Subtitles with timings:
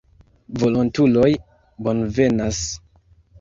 [0.61, 1.29] Volontuloj
[1.89, 2.63] bonvenas.